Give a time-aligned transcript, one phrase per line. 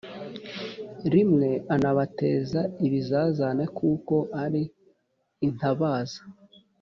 [1.13, 4.63] Rimwe anabateza ibizazane kuko ari
[5.47, 6.21] intabaza.